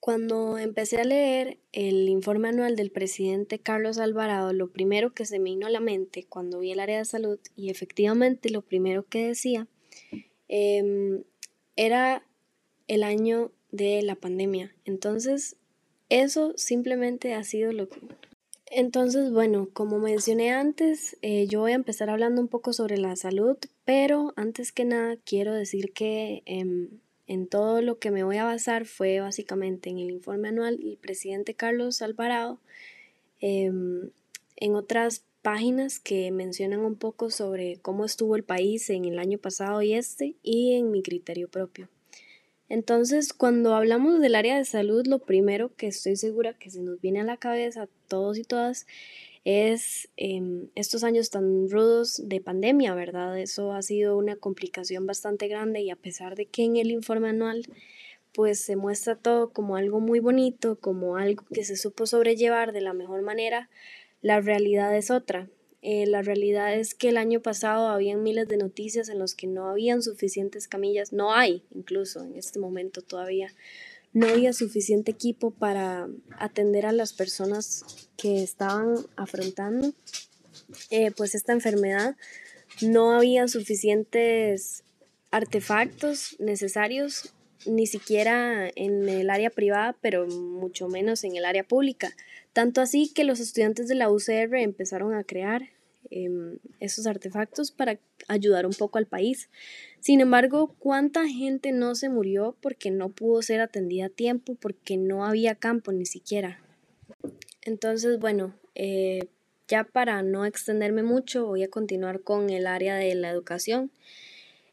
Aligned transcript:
Cuando 0.00 0.58
empecé 0.58 1.00
a 1.00 1.04
leer 1.04 1.58
el 1.72 2.08
informe 2.08 2.48
anual 2.48 2.76
del 2.76 2.90
presidente 2.90 3.58
Carlos 3.58 3.98
Alvarado, 3.98 4.52
lo 4.52 4.70
primero 4.70 5.12
que 5.12 5.26
se 5.26 5.38
me 5.38 5.50
vino 5.50 5.66
a 5.66 5.70
la 5.70 5.80
mente 5.80 6.24
cuando 6.28 6.60
vi 6.60 6.70
el 6.70 6.80
área 6.80 6.98
de 6.98 7.04
salud, 7.04 7.38
y 7.56 7.70
efectivamente 7.70 8.50
lo 8.50 8.62
primero 8.62 9.04
que 9.04 9.26
decía, 9.26 9.66
em, 10.48 11.24
era 11.76 12.22
el 12.86 13.02
año 13.02 13.52
de 13.70 14.02
la 14.02 14.14
pandemia. 14.14 14.74
Entonces, 14.84 15.56
eso 16.08 16.54
simplemente 16.56 17.34
ha 17.34 17.44
sido 17.44 17.72
lo 17.72 17.88
que... 17.88 18.00
Entonces, 18.70 19.30
bueno, 19.32 19.68
como 19.72 19.98
mencioné 19.98 20.52
antes, 20.52 21.16
eh, 21.22 21.46
yo 21.48 21.60
voy 21.60 21.72
a 21.72 21.76
empezar 21.76 22.10
hablando 22.10 22.40
un 22.40 22.48
poco 22.48 22.72
sobre 22.72 22.98
la 22.98 23.16
salud, 23.16 23.56
pero 23.84 24.32
antes 24.36 24.72
que 24.72 24.84
nada 24.84 25.16
quiero 25.24 25.54
decir 25.54 25.92
que 25.92 26.42
em, 26.44 27.00
en 27.28 27.46
todo 27.46 27.82
lo 27.82 27.98
que 27.98 28.10
me 28.10 28.24
voy 28.24 28.38
a 28.38 28.44
basar 28.44 28.86
fue 28.86 29.20
básicamente 29.20 29.90
en 29.90 29.98
el 29.98 30.10
informe 30.10 30.48
anual 30.48 30.78
del 30.78 30.96
presidente 30.96 31.54
Carlos 31.54 32.02
Alvarado, 32.02 32.58
em, 33.40 34.10
en 34.56 34.74
otras 34.74 35.22
páginas 35.42 36.00
que 36.00 36.30
mencionan 36.32 36.80
un 36.80 36.96
poco 36.96 37.30
sobre 37.30 37.78
cómo 37.80 38.04
estuvo 38.04 38.34
el 38.34 38.42
país 38.42 38.90
en 38.90 39.04
el 39.04 39.18
año 39.18 39.38
pasado 39.38 39.82
y 39.82 39.92
este, 39.92 40.34
y 40.42 40.74
en 40.74 40.90
mi 40.90 41.02
criterio 41.02 41.48
propio. 41.48 41.88
Entonces, 42.70 43.32
cuando 43.32 43.74
hablamos 43.74 44.20
del 44.20 44.34
área 44.34 44.56
de 44.56 44.64
salud, 44.64 45.06
lo 45.06 45.20
primero 45.20 45.74
que 45.76 45.86
estoy 45.86 46.16
segura 46.16 46.54
que 46.54 46.70
se 46.70 46.82
nos 46.82 47.00
viene 47.00 47.20
a 47.20 47.24
la 47.24 47.36
cabeza 47.36 47.82
a 47.82 47.88
todos 48.08 48.36
y 48.38 48.44
todas 48.44 48.86
es 49.48 50.10
em, 50.18 50.68
estos 50.74 51.04
años 51.04 51.30
tan 51.30 51.70
rudos 51.70 52.20
de 52.22 52.38
pandemia, 52.38 52.94
¿verdad? 52.94 53.38
Eso 53.38 53.72
ha 53.72 53.80
sido 53.80 54.18
una 54.18 54.36
complicación 54.36 55.06
bastante 55.06 55.48
grande 55.48 55.80
y 55.80 55.88
a 55.88 55.96
pesar 55.96 56.36
de 56.36 56.44
que 56.44 56.64
en 56.64 56.76
el 56.76 56.90
informe 56.90 57.30
anual 57.30 57.62
pues 58.34 58.60
se 58.60 58.76
muestra 58.76 59.16
todo 59.16 59.50
como 59.54 59.76
algo 59.76 60.00
muy 60.00 60.20
bonito, 60.20 60.78
como 60.78 61.16
algo 61.16 61.46
que 61.50 61.64
se 61.64 61.78
supo 61.78 62.04
sobrellevar 62.04 62.72
de 62.72 62.82
la 62.82 62.92
mejor 62.92 63.22
manera, 63.22 63.70
la 64.20 64.42
realidad 64.42 64.94
es 64.94 65.10
otra. 65.10 65.48
Eh, 65.80 66.06
la 66.06 66.20
realidad 66.20 66.74
es 66.74 66.94
que 66.94 67.08
el 67.08 67.16
año 67.16 67.40
pasado 67.40 67.88
habían 67.88 68.22
miles 68.22 68.48
de 68.48 68.58
noticias 68.58 69.08
en 69.08 69.18
los 69.18 69.34
que 69.34 69.46
no 69.46 69.70
habían 69.70 70.02
suficientes 70.02 70.68
camillas, 70.68 71.14
no 71.14 71.32
hay 71.32 71.62
incluso 71.74 72.22
en 72.22 72.36
este 72.36 72.58
momento 72.58 73.00
todavía, 73.00 73.54
no 74.12 74.28
había 74.28 74.52
suficiente 74.52 75.10
equipo 75.10 75.50
para 75.50 76.08
atender 76.38 76.86
a 76.86 76.92
las 76.92 77.12
personas 77.12 77.84
que 78.16 78.42
estaban 78.42 78.96
afrontando 79.16 79.92
eh, 80.90 81.12
pues 81.16 81.34
esta 81.34 81.52
enfermedad, 81.52 82.16
no 82.82 83.12
había 83.12 83.48
suficientes 83.48 84.84
artefactos 85.30 86.36
necesarios 86.38 87.34
ni 87.66 87.86
siquiera 87.86 88.70
en 88.76 89.08
el 89.08 89.30
área 89.30 89.50
privada, 89.50 89.96
pero 90.00 90.26
mucho 90.26 90.88
menos 90.88 91.24
en 91.24 91.36
el 91.36 91.44
área 91.44 91.64
pública. 91.64 92.14
Tanto 92.52 92.80
así 92.80 93.12
que 93.12 93.24
los 93.24 93.40
estudiantes 93.40 93.88
de 93.88 93.94
la 93.94 94.10
UCR 94.10 94.56
empezaron 94.56 95.14
a 95.14 95.24
crear 95.24 95.70
em, 96.10 96.58
esos 96.80 97.06
artefactos 97.06 97.70
para 97.70 97.98
ayudar 98.28 98.66
un 98.66 98.72
poco 98.72 98.98
al 98.98 99.06
país. 99.06 99.50
Sin 100.00 100.20
embargo, 100.20 100.74
¿cuánta 100.78 101.26
gente 101.28 101.72
no 101.72 101.94
se 101.94 102.08
murió 102.08 102.56
porque 102.60 102.90
no 102.90 103.10
pudo 103.10 103.42
ser 103.42 103.60
atendida 103.60 104.06
a 104.06 104.10
tiempo, 104.10 104.54
porque 104.54 104.96
no 104.96 105.24
había 105.24 105.54
campo 105.54 105.92
ni 105.92 106.06
siquiera? 106.06 106.60
Entonces, 107.62 108.18
bueno, 108.18 108.54
eh, 108.74 109.28
ya 109.68 109.84
para 109.84 110.22
no 110.22 110.44
extenderme 110.46 111.02
mucho, 111.02 111.46
voy 111.46 111.62
a 111.62 111.68
continuar 111.68 112.22
con 112.22 112.50
el 112.50 112.66
área 112.66 112.96
de 112.96 113.14
la 113.14 113.30
educación. 113.30 113.90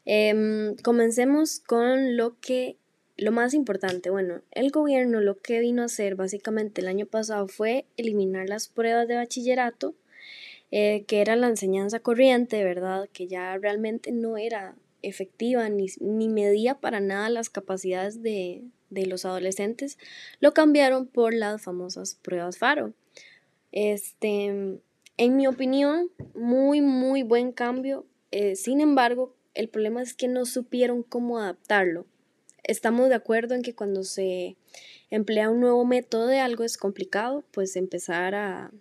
Em, 0.06 0.76
comencemos 0.76 1.60
con 1.60 2.16
lo 2.16 2.38
que 2.40 2.76
lo 3.18 3.32
más 3.32 3.54
importante, 3.54 4.10
bueno, 4.10 4.42
el 4.50 4.70
gobierno 4.70 5.20
lo 5.20 5.38
que 5.38 5.60
vino 5.60 5.82
a 5.82 5.86
hacer 5.86 6.16
básicamente 6.16 6.82
el 6.82 6.88
año 6.88 7.06
pasado 7.06 7.48
fue 7.48 7.86
eliminar 7.96 8.48
las 8.48 8.68
pruebas 8.68 9.08
de 9.08 9.16
bachillerato, 9.16 9.94
eh, 10.70 11.04
que 11.06 11.20
era 11.20 11.36
la 11.36 11.48
enseñanza 11.48 12.00
corriente, 12.00 12.64
¿verdad? 12.64 13.08
Que 13.12 13.26
ya 13.26 13.56
realmente 13.56 14.12
no 14.12 14.36
era 14.36 14.76
efectiva 15.02 15.68
ni, 15.68 15.86
ni 16.00 16.28
medía 16.28 16.80
para 16.80 17.00
nada 17.00 17.28
las 17.28 17.50
capacidades 17.50 18.22
de, 18.22 18.64
de 18.90 19.06
los 19.06 19.24
adolescentes, 19.24 19.98
lo 20.40 20.52
cambiaron 20.52 21.06
por 21.06 21.34
las 21.34 21.62
famosas 21.62 22.14
pruebas 22.16 22.58
FARO. 22.58 22.92
Este, 23.72 24.80
en 25.16 25.36
mi 25.36 25.46
opinión, 25.46 26.10
muy, 26.34 26.80
muy 26.80 27.22
buen 27.22 27.52
cambio. 27.52 28.06
Eh, 28.30 28.56
sin 28.56 28.80
embargo, 28.80 29.34
el 29.54 29.68
problema 29.68 30.02
es 30.02 30.14
que 30.14 30.28
no 30.28 30.46
supieron 30.46 31.02
cómo 31.02 31.38
adaptarlo 31.38 32.06
estamos 32.66 33.08
de 33.08 33.14
acuerdo 33.14 33.54
en 33.54 33.62
que 33.62 33.74
cuando 33.74 34.04
se 34.04 34.56
emplea 35.10 35.50
un 35.50 35.60
nuevo 35.60 35.84
método 35.84 36.26
de 36.26 36.40
algo 36.40 36.64
es 36.64 36.76
complicado, 36.76 37.44
pues 37.52 37.76
empezar 37.76 38.34
a, 38.34 38.72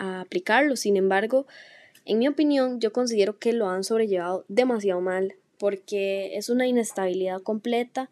aplicarlo. 0.00 0.76
Sin 0.76 0.96
embargo, 0.96 1.46
en 2.04 2.18
mi 2.18 2.28
opinión, 2.28 2.80
yo 2.80 2.92
considero 2.92 3.38
que 3.38 3.52
lo 3.52 3.68
han 3.68 3.84
sobrellevado 3.84 4.44
demasiado 4.48 5.00
mal, 5.00 5.34
porque 5.58 6.36
es 6.36 6.48
una 6.48 6.66
inestabilidad 6.66 7.42
completa 7.42 8.10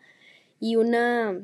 y 0.61 0.77
una 0.77 1.41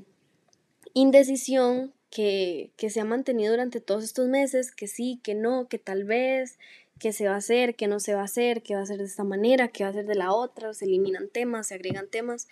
indecisión 0.93 1.93
que, 2.11 2.71
que, 2.77 2.91
se 2.91 3.01
ha 3.01 3.05
mantenido 3.05 3.53
durante 3.53 3.81
todos 3.81 4.05
estos 4.05 4.29
meses, 4.29 4.71
que 4.71 4.87
sí, 4.87 5.19
que 5.25 5.35
no, 5.35 5.67
que 5.69 5.79
tal 5.79 6.05
vez, 6.05 6.59
que 6.99 7.13
se 7.13 7.27
va 7.27 7.35
a 7.35 7.39
hacer, 7.39 7.75
que 7.75 7.89
no 7.89 7.99
se 8.01 8.15
va 8.15 8.21
a 8.21 8.25
hacer, 8.25 8.63
que 8.63 8.77
va 8.77 8.83
a 8.83 8.87
ser 8.87 8.99
de 8.99 9.05
esta 9.05 9.25
manera, 9.25 9.69
que 9.69 9.85
va 9.85 9.91
a 9.91 9.95
ser 9.95 10.07
de 10.07 10.15
la 10.15 10.33
otra, 10.33 10.73
se 10.75 10.85
eliminan 10.85 11.29
temas, 11.29 11.69
se 11.69 11.75
agregan 11.75 12.09
temas. 12.09 12.47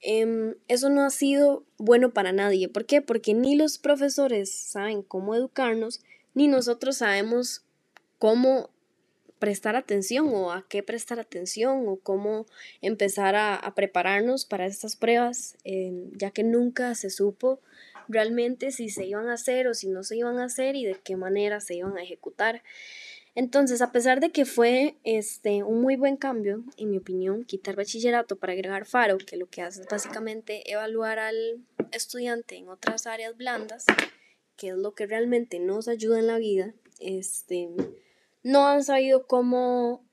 Em, 0.00 0.54
eso 0.68 0.88
no 0.88 1.02
ha 1.02 1.10
sido 1.10 1.64
bueno 1.76 2.12
para 2.12 2.32
nadie. 2.32 2.68
¿Por 2.68 2.86
qué? 2.86 3.02
Porque 3.02 3.34
ni 3.34 3.56
los 3.56 3.78
profesores 3.78 4.50
saben 4.50 5.02
cómo 5.02 5.34
educarnos, 5.34 6.00
ni 6.40 6.48
nosotros 6.48 6.96
sabemos 6.96 7.66
cómo 8.18 8.70
prestar 9.38 9.76
atención 9.76 10.26
o 10.32 10.52
a 10.52 10.66
qué 10.66 10.82
prestar 10.82 11.20
atención 11.20 11.86
o 11.86 11.96
cómo 11.96 12.46
empezar 12.80 13.36
a, 13.36 13.70
prepararnos 13.76 14.46
para 14.46 14.64
estas 14.64 14.96
pruebas, 14.96 15.58
em, 15.64 16.10
ya 16.16 16.30
que 16.30 16.42
nunca 16.42 16.94
se 16.94 17.10
supo 17.10 17.60
realmente 18.08 18.70
si 18.70 18.88
se 18.88 19.04
iban 19.04 19.28
a 19.28 19.34
hacer 19.34 19.66
o 19.66 19.74
si 19.74 19.88
no 19.90 20.02
se 20.02 20.16
iban 20.16 20.38
a 20.38 20.46
hacer 20.46 20.76
y 20.76 20.86
de 20.86 20.94
qué 20.94 21.14
manera 21.14 21.60
se 21.60 21.74
iban 21.74 21.98
a 21.98 22.02
ejecutar. 22.02 22.62
Entonces, 23.34 23.82
a 23.82 23.92
pesar 23.92 24.20
de 24.20 24.30
que 24.30 24.46
fue 24.46 24.96
este, 25.04 25.62
un 25.62 25.82
muy 25.82 25.96
buen 25.96 26.16
cambio, 26.16 26.64
en 26.78 26.90
mi 26.90 26.96
opinión, 26.96 27.44
quitar 27.44 27.76
bachillerato 27.76 28.36
para 28.36 28.54
agregar 28.54 28.86
FARO, 28.86 29.18
que 29.18 29.36
lo 29.36 29.46
que 29.46 29.60
hace 29.60 29.82
es 29.82 29.88
básicamente 29.88 30.72
evaluar 30.72 31.18
al 31.18 31.60
estudiante 31.92 32.56
en 32.56 32.70
otras 32.70 33.06
áreas 33.06 33.36
blandas, 33.36 33.84
que 34.60 34.68
es 34.68 34.76
lo 34.76 34.94
que 34.94 35.06
realmente 35.06 35.58
nos 35.58 35.88
ayuda 35.88 36.18
en 36.18 36.26
la 36.26 36.38
vida, 36.38 36.74
este, 36.98 37.70
no 38.42 38.68
han 38.68 38.84
sabido 38.84 39.26
cómo, 39.26 40.04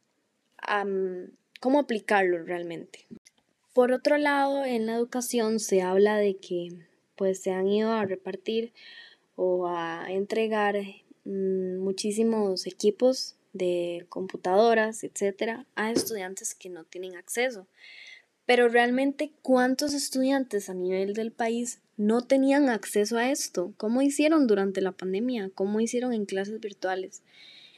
cómo 1.59 1.79
aplicarlo 1.79 2.43
realmente. 2.43 3.05
Por 3.73 3.91
otro 3.91 4.17
lado, 4.17 4.63
en 4.63 4.85
la 4.85 4.95
educación 4.95 5.59
se 5.59 5.81
habla 5.81 6.17
de 6.17 6.37
que 6.37 6.69
pues 7.15 7.41
se 7.41 7.51
han 7.51 7.67
ido 7.67 7.91
a 7.91 8.05
repartir 8.05 8.71
o 9.35 9.67
a 9.67 10.05
entregar 10.09 10.77
Mm, 11.29 11.79
muchísimos 11.79 12.65
equipos 12.67 13.35
de 13.51 14.05
computadoras, 14.07 15.03
etcétera, 15.03 15.65
a 15.75 15.91
estudiantes 15.91 16.55
que 16.55 16.69
no 16.69 16.85
tienen 16.85 17.17
acceso. 17.17 17.67
Pero 18.47 18.69
realmente, 18.69 19.33
¿cuántos 19.43 19.93
estudiantes 19.93 20.69
a 20.69 20.73
nivel 20.73 21.13
del 21.13 21.31
país 21.33 21.81
no 21.97 22.21
tenían 22.21 22.69
acceso 22.69 23.17
a 23.17 23.29
esto? 23.29 23.73
¿Cómo 23.75 24.01
hicieron 24.01 24.47
durante 24.47 24.79
la 24.81 24.93
pandemia? 24.93 25.51
¿Cómo 25.53 25.81
hicieron 25.81 26.13
en 26.13 26.25
clases 26.25 26.61
virtuales? 26.61 27.21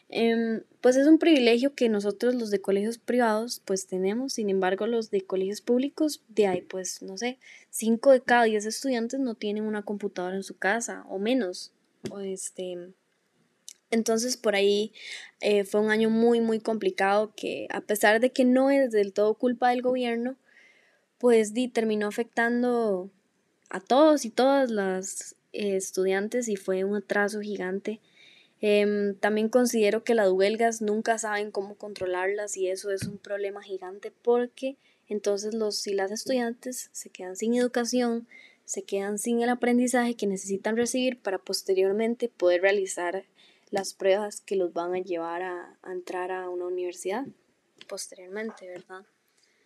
Em, 0.09 0.61
pues 0.81 0.95
es 0.95 1.07
un 1.07 1.17
privilegio 1.17 1.73
que 1.73 1.89
nosotros 1.89 2.35
los 2.35 2.51
de 2.51 2.61
colegios 2.61 2.99
privados 2.99 3.61
pues 3.65 3.87
tenemos, 3.87 4.33
sin 4.33 4.49
embargo 4.49 4.87
los 4.87 5.11
de 5.11 5.21
colegios 5.21 5.61
públicos 5.61 6.23
de 6.29 6.47
ahí 6.47 6.61
pues 6.61 7.03
no 7.03 7.15
sé, 7.15 7.37
5 7.69 8.11
de 8.11 8.21
cada 8.21 8.45
10 8.45 8.65
estudiantes 8.65 9.19
no 9.19 9.35
tienen 9.35 9.65
una 9.65 9.83
computadora 9.83 10.35
en 10.35 10.41
su 10.41 10.57
casa 10.57 11.05
o 11.09 11.19
menos, 11.19 11.73
o 12.09 12.21
este, 12.21 12.89
entonces 13.91 14.35
por 14.35 14.55
ahí 14.55 14.93
eh, 15.41 15.63
fue 15.63 15.79
un 15.79 15.91
año 15.91 16.09
muy, 16.09 16.41
muy 16.41 16.59
complicado 16.59 17.31
que 17.35 17.67
a 17.69 17.81
pesar 17.81 18.19
de 18.19 18.31
que 18.31 18.45
no 18.45 18.71
es 18.71 18.89
del 18.89 19.13
todo 19.13 19.35
culpa 19.35 19.69
del 19.69 19.83
gobierno, 19.83 20.37
pues 21.19 21.53
di, 21.53 21.67
terminó 21.67 22.07
afectando 22.07 23.11
a 23.69 23.79
todos 23.79 24.25
y 24.25 24.31
todas 24.31 24.71
las 24.71 25.35
eh, 25.53 25.75
estudiantes 25.75 26.47
y 26.47 26.55
fue 26.55 26.83
un 26.83 26.95
atraso 26.95 27.41
gigante. 27.41 27.99
Em, 28.61 29.15
también 29.15 29.49
considero 29.49 30.03
que 30.03 30.15
las 30.15 30.31
huelgas 30.31 30.81
nunca 30.81 31.17
saben 31.17 31.51
cómo 31.51 31.75
controlarlas 31.75 32.57
y 32.57 32.67
eso 32.67 32.91
es 32.91 33.03
un 33.03 33.17
problema 33.17 33.61
gigante 33.61 34.11
porque 34.11 34.75
entonces 35.07 35.53
los 35.53 35.87
y 35.87 35.93
las 35.93 36.11
estudiantes 36.11 36.89
se 36.91 37.09
quedan 37.09 37.35
sin 37.35 37.55
educación, 37.55 38.27
se 38.65 38.83
quedan 38.83 39.17
sin 39.17 39.41
el 39.41 39.49
aprendizaje 39.49 40.15
que 40.15 40.27
necesitan 40.27 40.75
recibir 40.75 41.19
para 41.19 41.37
posteriormente 41.37 42.29
poder 42.29 42.61
realizar 42.61 43.25
las 43.71 43.93
pruebas 43.93 44.41
que 44.41 44.55
los 44.55 44.73
van 44.73 44.93
a 44.93 44.99
llevar 44.99 45.41
a, 45.41 45.77
entrar 45.89 46.31
a 46.31 46.49
una 46.49 46.65
universidad 46.65 47.25
posteriormente, 47.87 48.67
¿verdad? 48.67 49.05